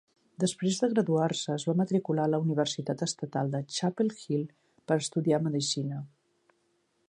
Després 0.43 0.77
de 0.83 0.87
graduar-se, 0.93 1.49
es 1.57 1.65
va 1.69 1.75
matricular 1.81 2.23
a 2.23 2.31
la 2.33 2.39
universitat 2.45 3.03
estatal 3.09 3.53
de 3.57 3.63
Chapel 3.75 4.11
Hill 4.23 4.49
per 4.89 5.01
estudiar 5.05 5.45
medicina. 5.51 6.05